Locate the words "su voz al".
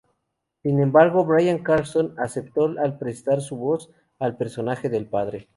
3.39-4.35